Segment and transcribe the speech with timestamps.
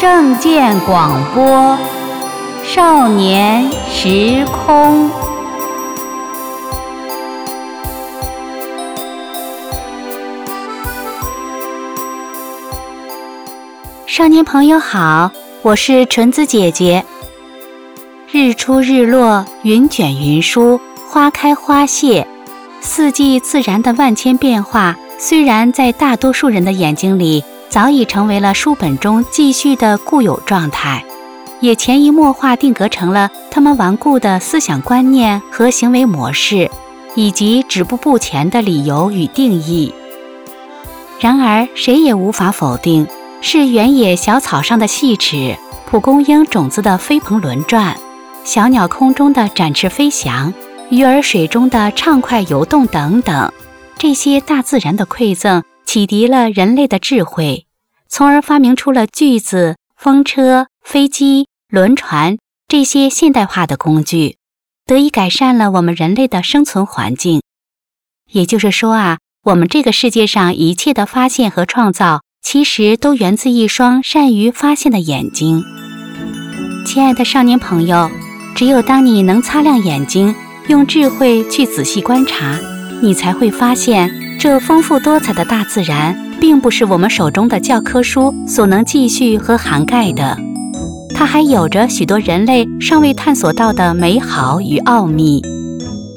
[0.00, 1.76] 正见广播，
[2.64, 5.10] 少年时空。
[14.06, 15.30] 少年朋友好，
[15.60, 17.04] 我是纯子姐姐。
[18.32, 20.80] 日出日落，云卷云舒，
[21.10, 22.26] 花开花谢，
[22.80, 31.04] 四季自然的万千变化，虽然在大多数人的眼睛里，早已成为了书本中记叙的固有状态，
[31.60, 36.68] 也潜移默化定格成了他们顽固的思想观念和行为模式，
[37.14, 39.94] 以及止步不前的理由与定义。
[41.20, 43.06] 然而，谁也无法否定，
[43.40, 45.56] 是原野小草上的细齿，
[45.88, 47.96] 蒲公英种子的飞蓬轮转，
[48.42, 50.52] 小鸟空中的展翅飞翔，
[50.88, 53.52] 鱼儿水中的畅快游动等等，
[53.96, 55.62] 这些大自然的馈赠。
[55.92, 57.66] 启迪了人类的智慧，
[58.08, 62.38] 从而发明出了锯子、风车、飞机、轮船
[62.68, 64.36] 这些现代化的工具，
[64.86, 67.42] 得以改善了我们人类的生存环境。
[68.30, 75.64] 也就是说啊，我们这个世界上一切的发现和创造，其实都源自一双善于发现的眼睛。
[76.86, 78.08] 亲爱的少年朋友，
[78.54, 80.36] 只有当你能擦亮眼睛，
[80.68, 82.60] 用智慧去仔细观察，
[83.02, 84.29] 你才会发现。
[84.40, 90.34] 这丰富多彩的大自然，并不是我们手中的教科书所能继续和涵盖的，
[91.14, 95.42] 它还有着许多人类尚未探索到的美好与奥秘。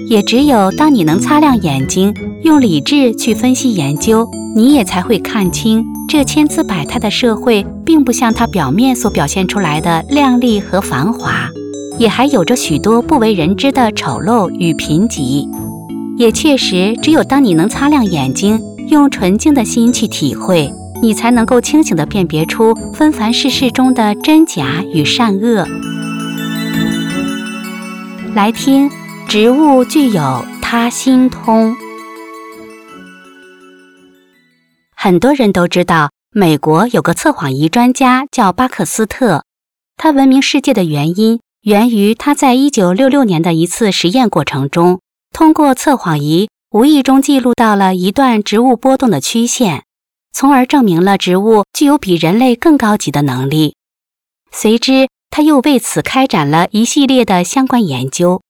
[0.08, 11.50] 也只有当你能擦亮眼睛，用理智去分析研究，你也才会看清这千姿百态的社会，并不像它表面所表现出来的亮丽和繁华，
[11.98, 15.46] 也还有着许多不为人知的丑陋与贫瘠。
[16.18, 25.68] 也确实，只有当你能擦亮眼睛，用纯净的心去体会，你才能够清醒地辨别出纷繁世事中的真假与善恶。
[28.36, 28.90] 来听，
[29.28, 31.76] 植物具有他心通。
[34.96, 39.44] 很多人都知道，美国有个测谎仪专家叫巴克斯特，
[39.98, 45.00] 他闻名世界的原因源于他在一九六六年的一次实验过程中。
[45.34, 49.84] 通过测谎仪，无意中记录到了一段植物波动的曲线，
[50.32, 53.76] 从而证明了植物具有比人类更高级的能力。
[54.52, 58.44] 随之，他又为此开展了一系列的相关研究，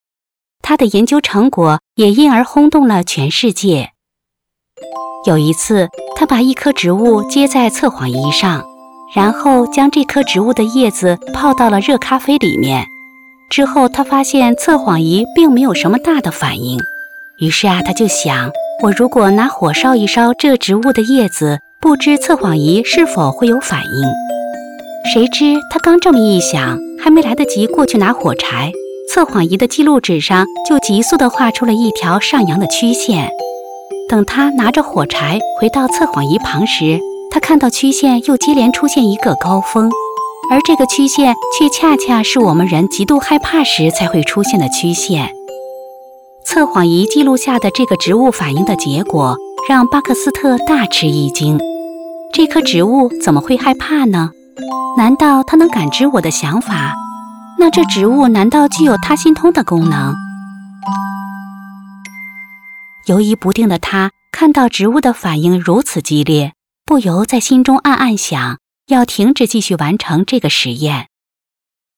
[0.62, 3.92] 他的研究成果也因而轰动了全世界。
[5.26, 8.62] 有一次，他把一棵植物接在测谎仪上，
[9.16, 12.86] 然后将这棵植物的叶子泡到了热咖啡里面。
[13.50, 16.80] 之后，他发现测谎仪并没有什么大的反应，
[17.38, 24.10] 于是啊，他就想：我如果拿火烧一烧这植物的叶子，不知测谎仪是否会有反应？
[25.14, 28.72] 谁知他刚这么一想，还没来得及过去拿火柴，
[29.10, 33.30] 测谎仪的记录纸上就急速地画出了一条上扬的曲线。
[34.10, 37.00] 等他拿着火柴回到测谎仪旁时，
[37.30, 39.92] 他看到曲线又接连出现一个高峰。
[40.54, 45.34] 而这个曲线却恰恰是我们人极度害怕时才会出现的曲线。
[46.46, 49.36] 测谎仪记录下的这个植物反应的结果，
[49.68, 51.60] 让巴克斯特大吃一惊。
[52.32, 54.30] 这棵植物怎么会害怕呢？
[54.96, 56.94] 难道它能感知我的想法？
[57.58, 60.14] 那这植物难道具有他心通的功能？
[63.08, 66.54] 犹疑不定的他看到植物的反应如此激烈，
[66.86, 68.60] 不由在心中暗暗想。
[68.88, 71.08] 要停止继续完成这个实验，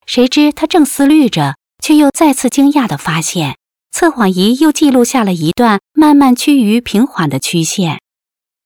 [0.05, 3.57] 谁知他正思虑着，却又再次惊讶地发现，
[3.91, 8.01] 测谎仪又记录下了一段慢慢趋于平缓的曲线，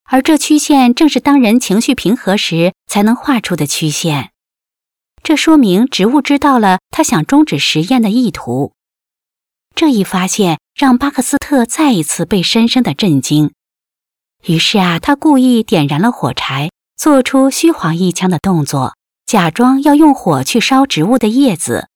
[0.04, 4.32] 而这曲线正是当人情绪平和时才能画出的曲线。
[5.24, 8.74] 这说明植物知道了他想终止实验的意图。
[9.76, 13.54] 这一发现让巴克斯特再一次被深深的震惊，
[14.46, 16.70] 于是啊，他故意点燃了火柴。
[17.00, 21.88] 做出虚晃一枪的动作，假装要用火去烧植物的叶子。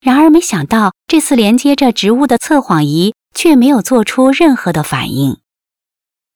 [0.00, 5.36] 然而，没想到这次连接着植物的测谎仪却没有做出任何的反应。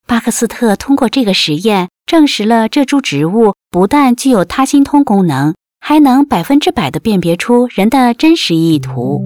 [0.06, 9.23] 巴克斯特通过这个实验证实了这株植物不但具有他心通功能，还能百分之百的辨别出人的真实意图。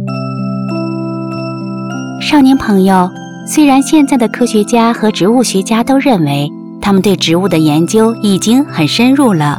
[2.23, 3.11] 少年朋友，
[3.49, 6.49] 虽然现在的科学家和植物学家都认为，
[6.85, 9.59] 他们对植物的研究已经很深入了，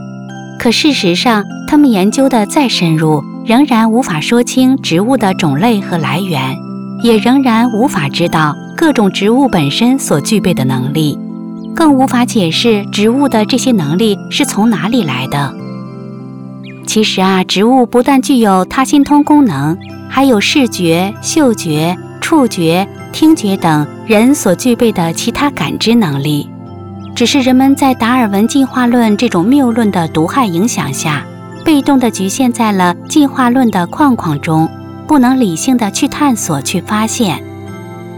[0.59, 6.55] 可事实上，他们研究的再深入，仍然无法说清植物的种类和来源，
[7.01, 11.17] 也仍然无法知道各种植物本身所具备的能力，
[11.75, 15.51] 更无法解释植物的这些能力是从哪里来的。
[16.85, 19.75] 其实啊，植物不但具有他心通功能，
[20.07, 26.47] 还有视觉、嗅觉、触觉、听觉等人所具备的其他感知能力。
[27.15, 31.23] 只是人们在达尔文进化论这种谬论的毒害影响下，
[31.63, 34.69] 被动地局限在了进化论的框框中，
[35.07, 37.41] 不能理性地去探索、去发现。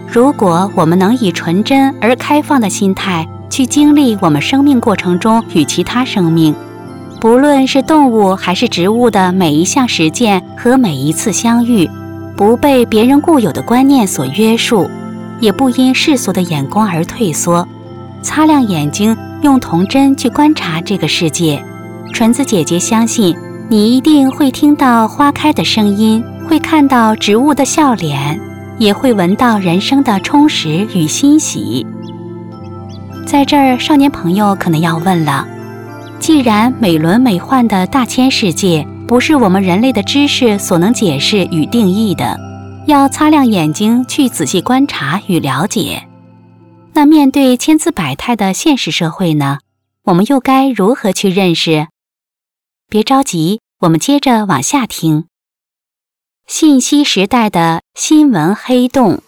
[0.07, 6.55] 如果我们能以纯真而开放的心态去经历我们生命过程中与其他生命，
[7.21, 11.87] 不论是动物还是植物的每一项实践和每一次相遇，
[12.35, 14.89] 不被别人固有的观念所约束，
[15.39, 17.67] 也不因世俗的眼光而退缩，
[18.21, 21.63] 擦亮眼睛，用童真去观察这个世界。
[22.13, 23.35] 纯子姐姐相信，
[23.69, 28.39] 你一定会听到花开的声音，会看到植物的笑脸。
[28.79, 31.83] 也会闻到人生的充实与欣喜。
[33.25, 35.47] 在这儿，少年朋友可能要问了：
[36.19, 42.39] 既然美轮美奂的大千世界不是我们人类的知识所能解释与定义的，
[42.85, 46.03] 要擦亮眼睛去仔细观察与了解，
[46.97, 49.59] 那面对千姿百态的现实社会呢？
[50.05, 51.89] 我们又该如何去认识？
[52.89, 55.25] 别着急，我们接着往下听。
[56.47, 59.21] 信息时代的新闻黑洞。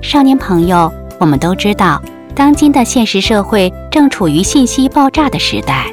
[0.00, 2.00] 少年朋友，我们都知道，
[2.36, 5.92] 当今的现实社会正处于信息爆炸的时代，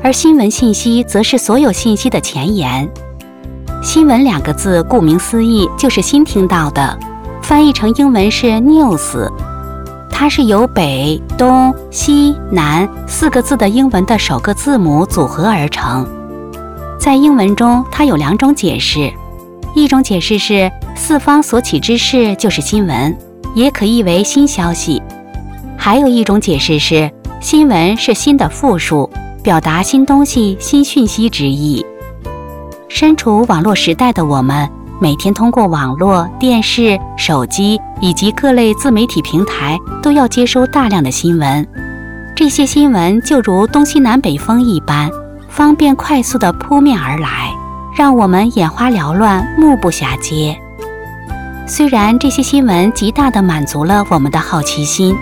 [0.00, 2.88] 而新闻信息则是所有信息的前沿。
[3.80, 6.98] 新闻两个字，顾名思义就是新听到的，
[7.40, 9.30] 翻译成英文是 news。
[10.10, 16.06] 它是由北、东、西、南四个字的英文的首个字母组合而成。
[16.98, 19.12] 在英文中，它有两种解释：
[19.76, 23.16] 一种解释是四方所起之事就是新闻，
[23.54, 25.00] 也可译为新消息；
[25.76, 27.08] 还有一种解释是
[27.40, 29.08] 新闻是新的复数，
[29.40, 31.86] 表达新东西、新讯息之意。
[32.88, 34.68] 身处网络时代的我们。
[35.00, 41.64] 每天通过网络、电视、手机以及各类自媒体平台，都要接收大量的新闻。
[42.34, 45.08] 这些新闻就如东西南北风一般，
[45.48, 47.52] 方便快速地扑面而来，
[47.96, 50.58] 让我们眼花缭乱、目不暇接。
[51.64, 55.14] 虽然这些新闻极大地满足了我们的好奇心，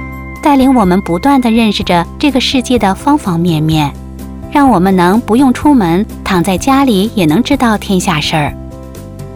[0.42, 3.92] 带领我们不断地认识着这个世界的方方面面，
[4.50, 8.56] 让我们能不用出门，躺在家里也能知道天下事儿。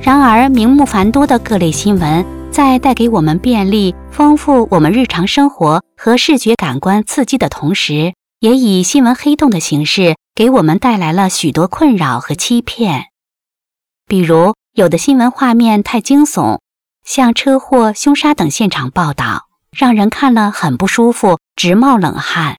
[0.01, 13.09] 然而，名目繁多的各类新闻，在带给我们便利、丰富我们日常生活和视觉感官刺激的同时，也以新闻黑洞的形式给我们带来了许多困扰和欺骗。
[14.07, 16.61] 比如，有的新闻画面太惊悚，
[17.05, 22.55] 像车祸、凶杀等现场报道，让人看了很不舒服，直冒冷汗；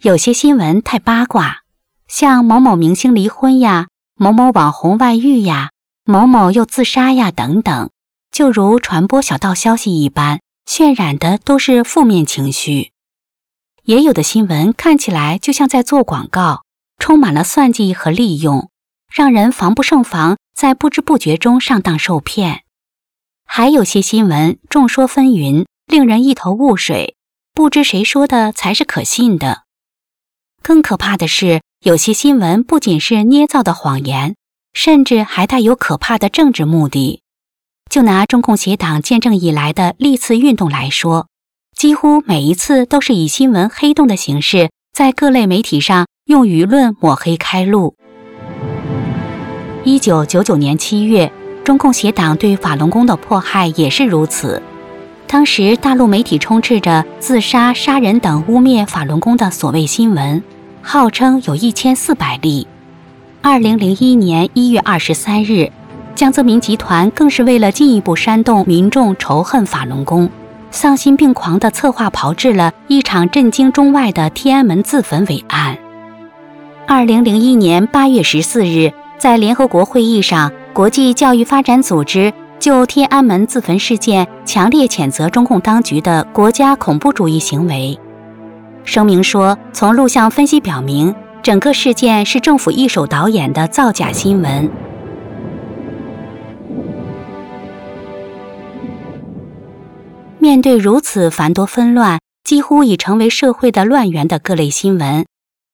[0.00, 1.61] 有些新闻太八卦，
[2.12, 5.70] 像某某明星离婚呀，某某网红外遇呀。
[6.04, 7.88] 某某又自杀呀，等等，
[8.30, 12.90] 就如传播小道消息一般，渲染的都是负面情绪。
[13.84, 16.64] 也有的新闻看起来就像在做广告，
[16.98, 18.68] 充满了算计和利用，
[19.10, 22.64] 让人防不胜防，在不知不觉中上当受骗。
[23.46, 27.16] 还有些新闻众说纷纭，令人一头雾水，
[27.54, 29.62] 不知谁说的才是可信的。
[30.60, 34.36] 更可怕的是，有些新闻不仅是捏造的谎言。
[34.72, 37.20] 甚至还带有可怕的政治目的。
[37.90, 41.26] 就拿中共协党建政以来的历次运动来说，
[41.76, 47.94] 几乎每一次都是以新闻黑洞的形式，在各类媒体上用舆论抹黑开路。
[49.84, 51.30] 一九九九年七月，
[51.64, 54.62] 中共协党对法轮功的迫害也是如此。
[55.26, 60.42] 当时大陆媒体充斥着自杀、杀人等污蔑法轮功的所谓新闻，
[60.82, 62.66] 号称有一千四百例。
[63.40, 65.70] 二零零一年一月二十三日，
[66.14, 70.28] 江泽民集团更是为了进一步煽动民众仇恨法轮功，
[70.72, 75.78] 丧心病狂地策划炮制了一场震惊中外的天安门自焚伟案。
[76.86, 87.98] 二零零一年八月十四日，在联合国会议上，国际教育发展组织就天安门自焚事件强烈谴责中共当局的国家恐怖主义行为。
[88.84, 91.14] 声明说，从录像分析表明。
[91.42, 94.70] 整个事件是政府一手导演的造假新闻。
[100.38, 105.26] 面对如此繁多纷乱、几乎已成为社会的乱源的各类新闻，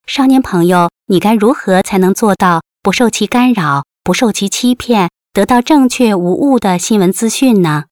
[0.06, 7.84] 少年朋友，你该如何才能做到不受其干扰、不受其欺骗，得到正确无误的新闻资讯呢？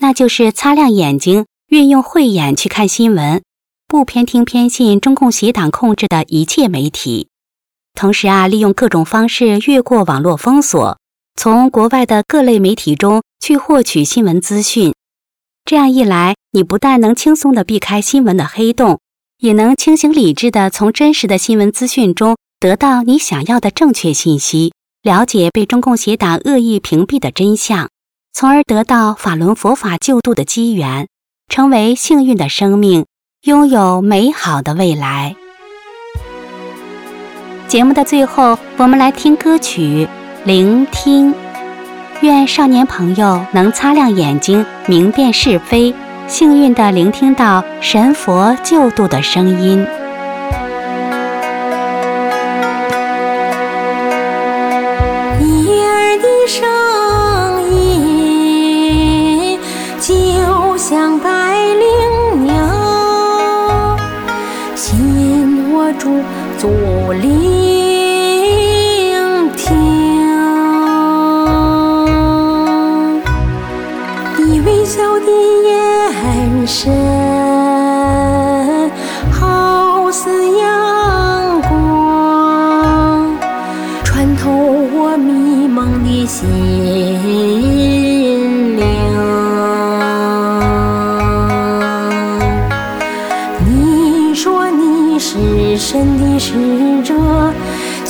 [0.00, 3.40] 那就是擦亮眼睛，运用慧眼去看新闻。
[3.90, 7.30] 不偏听偏信中共邪党控制的一切媒体，
[7.94, 10.98] 同时啊，利用各种方式越过网络封锁，
[11.36, 14.92] 从国外的各类媒体中去获取新闻资讯。
[15.64, 19.00] 这样一来，你不但能轻松的避开新闻的黑洞，
[19.38, 27.88] 也能清醒理智的从真实的新闻资讯中得到你想要的正确信息，了解被中共邪党恶意屏蔽的真相，
[28.34, 31.08] 从而得到法轮佛法救度的机缘，
[31.48, 33.06] 成为幸运的生命，
[33.42, 35.36] 拥有美好的未来。
[37.68, 40.08] 节目的最后，我们来听歌曲
[40.44, 41.32] 《聆听》。
[42.20, 45.94] 愿少年朋友能擦亮眼睛，明辨是非，
[46.26, 49.86] 幸运地聆听到神佛救度的声音。
[55.38, 55.80] 你
[56.18, 56.68] 的声
[57.70, 59.60] 音，
[60.00, 61.57] 就像百
[65.98, 66.22] 驻
[66.58, 66.68] 足
[67.12, 67.30] 聆
[69.56, 69.76] 听
[74.36, 75.26] 你微笑的
[75.66, 76.92] 眼神
[79.32, 83.36] 好似阳光
[84.04, 87.57] 穿透我迷蒙的心。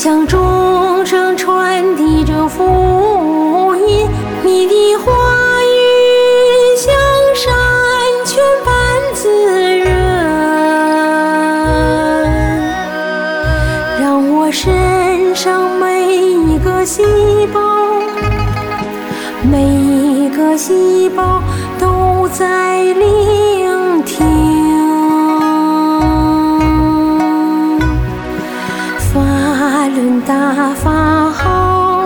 [0.09, 4.09] 像钟声传递着福音，
[4.43, 5.13] 你的话
[5.63, 5.77] 语
[6.79, 6.91] 像
[7.35, 7.55] 山
[8.25, 8.73] 泉般
[9.13, 9.29] 自
[9.81, 9.87] 然，
[14.01, 17.03] 让我身上每一个细
[17.53, 17.61] 胞，
[19.43, 21.43] 每一个细胞
[21.79, 23.78] 都在灵。
[30.29, 30.91] 大法
[31.31, 32.03] 好，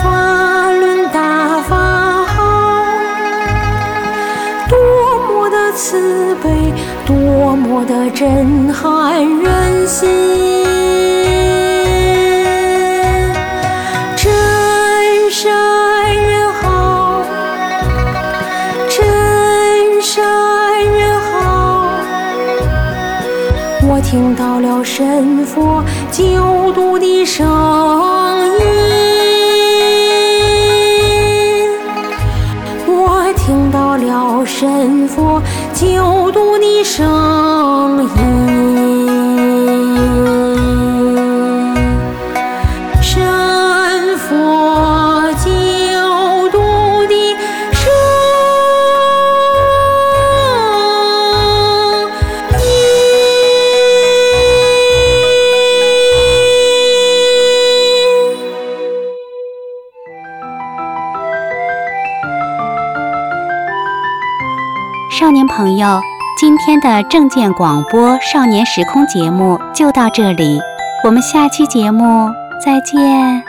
[0.00, 1.74] 法轮大法
[2.26, 2.86] 好，
[4.68, 4.78] 多
[5.26, 6.72] 么的慈悲，
[7.04, 10.06] 多么的震撼人心。
[14.16, 15.50] 真善
[16.14, 17.24] 人好，
[18.88, 20.24] 真善
[20.86, 21.90] 人好，
[23.88, 25.82] 我听到了神佛
[26.18, 28.64] 九度的声音，
[32.88, 35.40] 我听到了神佛
[35.72, 37.06] 九度的声
[65.48, 66.00] 朋友，
[66.38, 70.60] 今天的证件广播少年时空节目就到这里，
[71.04, 72.30] 我们下期节目
[72.64, 73.47] 再见。